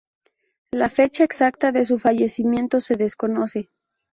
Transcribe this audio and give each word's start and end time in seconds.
La 0.71 0.89
fecha 0.89 1.23
exacta 1.23 1.71
de 1.71 1.85
su 1.85 1.99
fallecimiento 1.99 2.79
se 2.79 2.95
desconoce. 2.95 3.69